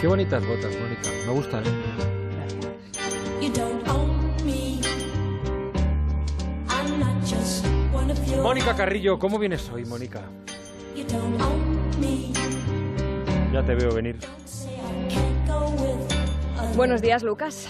Qué 0.00 0.06
bonitas 0.06 0.46
botas, 0.46 0.72
Mónica. 0.78 1.10
Me 1.26 1.32
gustan. 1.32 1.64
¿eh? 1.66 1.96
Mónica 8.42 8.76
Carrillo, 8.76 9.18
¿cómo 9.18 9.38
vienes 9.38 9.68
hoy, 9.70 9.84
Mónica? 9.84 10.22
Ya 13.52 13.64
te 13.64 13.74
veo 13.74 13.94
venir. 13.94 14.18
Buenos 16.76 17.00
días, 17.00 17.22
Lucas. 17.22 17.68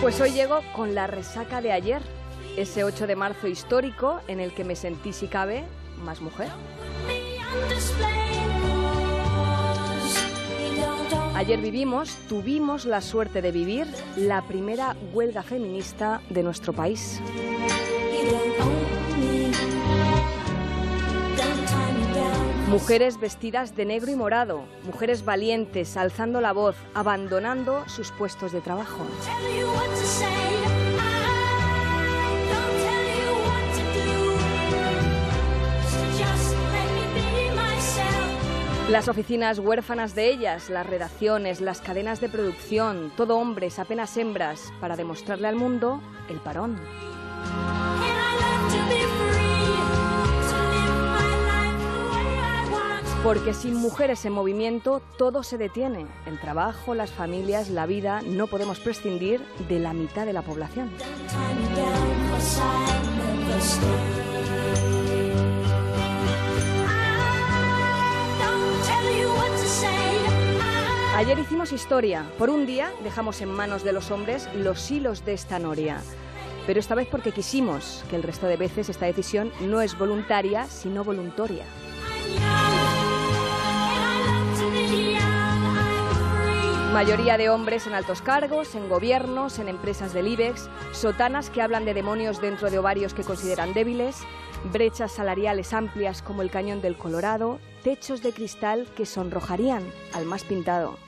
Pues 0.00 0.18
hoy 0.18 0.32
llego 0.32 0.60
con 0.74 0.94
la 0.94 1.06
resaca 1.06 1.60
de 1.60 1.72
ayer, 1.72 2.00
ese 2.60 2.84
8 2.84 3.06
de 3.06 3.16
marzo 3.16 3.46
histórico 3.46 4.20
en 4.28 4.38
el 4.38 4.52
que 4.52 4.64
me 4.64 4.76
sentí, 4.76 5.12
si 5.12 5.28
cabe, 5.28 5.64
más 6.04 6.20
mujer. 6.20 6.48
Ayer 11.34 11.58
vivimos, 11.58 12.14
tuvimos 12.28 12.84
la 12.84 13.00
suerte 13.00 13.40
de 13.40 13.50
vivir 13.50 13.86
la 14.16 14.42
primera 14.46 14.94
huelga 15.14 15.42
feminista 15.42 16.20
de 16.28 16.42
nuestro 16.42 16.74
país. 16.74 17.20
Mujeres 22.68 23.18
vestidas 23.18 23.74
de 23.74 23.84
negro 23.84 24.12
y 24.12 24.16
morado, 24.16 24.64
mujeres 24.84 25.24
valientes, 25.24 25.96
alzando 25.96 26.40
la 26.40 26.52
voz, 26.52 26.76
abandonando 26.94 27.88
sus 27.88 28.12
puestos 28.12 28.52
de 28.52 28.60
trabajo. 28.60 29.04
Las 38.90 39.06
oficinas 39.06 39.60
huérfanas 39.60 40.16
de 40.16 40.30
ellas, 40.30 40.68
las 40.68 40.84
redacciones, 40.84 41.60
las 41.60 41.80
cadenas 41.80 42.20
de 42.20 42.28
producción, 42.28 43.12
todo 43.16 43.38
hombres, 43.38 43.78
apenas 43.78 44.16
hembras, 44.16 44.72
para 44.80 44.96
demostrarle 44.96 45.46
al 45.46 45.54
mundo 45.54 46.02
el 46.28 46.40
parón. 46.40 46.76
Porque 53.22 53.52
sin 53.52 53.74
mujeres 53.74 54.24
en 54.24 54.32
movimiento 54.32 55.02
todo 55.18 55.42
se 55.42 55.58
detiene. 55.58 56.06
El 56.24 56.40
trabajo, 56.40 56.94
las 56.94 57.10
familias, 57.10 57.68
la 57.68 57.84
vida. 57.84 58.22
No 58.22 58.46
podemos 58.46 58.80
prescindir 58.80 59.42
de 59.68 59.78
la 59.78 59.92
mitad 59.92 60.24
de 60.24 60.32
la 60.32 60.40
población. 60.40 60.90
Ayer 71.14 71.38
hicimos 71.38 71.72
historia. 71.72 72.24
Por 72.38 72.48
un 72.48 72.64
día 72.64 72.90
dejamos 73.04 73.42
en 73.42 73.50
manos 73.50 73.84
de 73.84 73.92
los 73.92 74.10
hombres 74.10 74.48
los 74.54 74.90
hilos 74.90 75.26
de 75.26 75.34
esta 75.34 75.58
noria. 75.58 76.00
Pero 76.66 76.80
esta 76.80 76.94
vez 76.94 77.06
porque 77.06 77.32
quisimos, 77.32 78.02
que 78.08 78.16
el 78.16 78.22
resto 78.22 78.46
de 78.46 78.56
veces 78.56 78.88
esta 78.88 79.04
decisión 79.04 79.52
no 79.60 79.82
es 79.82 79.98
voluntaria, 79.98 80.64
sino 80.64 81.04
voluntoria. 81.04 81.66
Mayoría 86.92 87.38
de 87.38 87.48
hombres 87.50 87.86
en 87.86 87.94
altos 87.94 88.20
cargos, 88.20 88.74
en 88.74 88.88
gobiernos, 88.88 89.60
en 89.60 89.68
empresas 89.68 90.12
del 90.12 90.26
IBEX, 90.26 90.68
sotanas 90.90 91.48
que 91.48 91.62
hablan 91.62 91.84
de 91.84 91.94
demonios 91.94 92.40
dentro 92.40 92.68
de 92.68 92.80
ovarios 92.80 93.14
que 93.14 93.22
consideran 93.22 93.72
débiles, 93.74 94.16
brechas 94.72 95.12
salariales 95.12 95.72
amplias 95.72 96.20
como 96.20 96.42
el 96.42 96.50
cañón 96.50 96.82
del 96.82 96.96
Colorado, 96.96 97.60
techos 97.84 98.24
de 98.24 98.32
cristal 98.32 98.88
que 98.96 99.06
sonrojarían 99.06 99.84
al 100.12 100.24
más 100.24 100.42
pintado. 100.42 100.98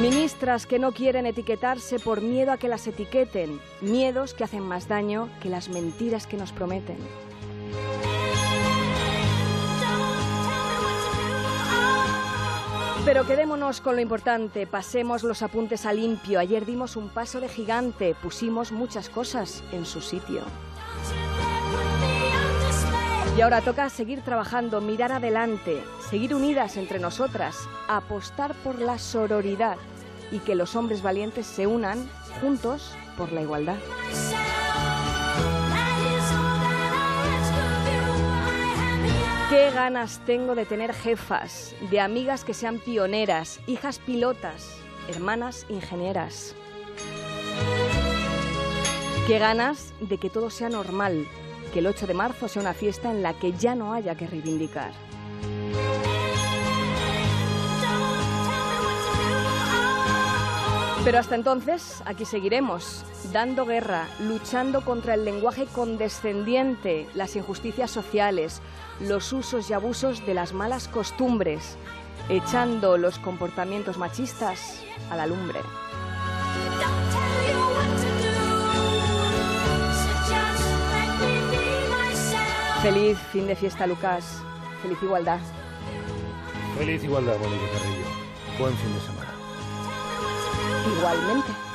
Ministras 0.00 0.66
que 0.66 0.78
no 0.78 0.92
quieren 0.92 1.26
etiquetarse 1.26 1.98
por 1.98 2.20
miedo 2.20 2.52
a 2.52 2.58
que 2.58 2.68
las 2.68 2.86
etiqueten, 2.86 3.60
miedos 3.80 4.34
que 4.34 4.44
hacen 4.44 4.62
más 4.62 4.86
daño 4.86 5.28
que 5.40 5.48
las 5.48 5.68
mentiras 5.68 6.28
que 6.28 6.36
nos 6.36 6.52
prometen. 6.52 6.96
Pero 13.04 13.26
quedémonos 13.26 13.80
con 13.80 13.96
lo 13.96 14.00
importante, 14.00 14.64
pasemos 14.64 15.24
los 15.24 15.42
apuntes 15.42 15.86
a 15.86 15.92
limpio. 15.92 16.38
Ayer 16.38 16.64
dimos 16.64 16.94
un 16.94 17.08
paso 17.08 17.40
de 17.40 17.48
gigante, 17.48 18.14
pusimos 18.14 18.70
muchas 18.70 19.08
cosas 19.08 19.64
en 19.72 19.86
su 19.86 20.00
sitio. 20.00 20.42
Y 23.36 23.40
ahora 23.40 23.60
toca 23.60 23.88
seguir 23.90 24.22
trabajando, 24.22 24.80
mirar 24.80 25.10
adelante, 25.10 25.82
seguir 26.10 26.32
unidas 26.32 26.76
entre 26.76 27.00
nosotras, 27.00 27.56
apostar 27.88 28.54
por 28.62 28.78
la 28.78 28.98
sororidad 28.98 29.78
y 30.30 30.38
que 30.38 30.54
los 30.54 30.76
hombres 30.76 31.02
valientes 31.02 31.46
se 31.46 31.66
unan 31.66 32.08
juntos 32.40 32.94
por 33.18 33.32
la 33.32 33.42
igualdad. 33.42 33.78
Qué 39.52 39.70
ganas 39.70 40.18
tengo 40.24 40.54
de 40.54 40.64
tener 40.64 40.94
jefas, 40.94 41.76
de 41.90 42.00
amigas 42.00 42.42
que 42.42 42.54
sean 42.54 42.78
pioneras, 42.78 43.60
hijas 43.66 43.98
pilotas, 43.98 44.78
hermanas 45.08 45.66
ingenieras. 45.68 46.56
Qué 49.26 49.38
ganas 49.38 49.92
de 50.00 50.16
que 50.16 50.30
todo 50.30 50.48
sea 50.48 50.70
normal, 50.70 51.26
que 51.74 51.80
el 51.80 51.86
8 51.86 52.06
de 52.06 52.14
marzo 52.14 52.48
sea 52.48 52.62
una 52.62 52.72
fiesta 52.72 53.10
en 53.10 53.22
la 53.22 53.34
que 53.34 53.52
ya 53.52 53.74
no 53.74 53.92
haya 53.92 54.14
que 54.14 54.26
reivindicar. 54.26 54.92
Pero 61.04 61.18
hasta 61.18 61.34
entonces, 61.34 62.00
aquí 62.06 62.24
seguiremos, 62.24 63.04
dando 63.32 63.66
guerra, 63.66 64.06
luchando 64.20 64.84
contra 64.84 65.14
el 65.14 65.24
lenguaje 65.24 65.66
condescendiente, 65.66 67.08
las 67.14 67.34
injusticias 67.34 67.90
sociales, 67.90 68.62
los 69.00 69.32
usos 69.32 69.68
y 69.68 69.72
abusos 69.72 70.24
de 70.24 70.34
las 70.34 70.52
malas 70.52 70.86
costumbres, 70.86 71.76
echando 72.28 72.98
los 72.98 73.18
comportamientos 73.18 73.98
machistas 73.98 74.80
a 75.10 75.16
la 75.16 75.26
lumbre. 75.26 75.58
Feliz 82.80 83.18
fin 83.32 83.48
de 83.48 83.56
fiesta, 83.56 83.88
Lucas. 83.88 84.40
Feliz 84.82 84.98
igualdad. 85.02 85.40
Feliz 86.78 87.02
igualdad, 87.02 87.36
Mónica 87.38 87.64
Carrillo. 87.72 88.06
Buen 88.58 88.76
fin 88.76 88.94
de 88.94 89.00
semana. 89.00 89.31
Igualmente. 90.86 91.71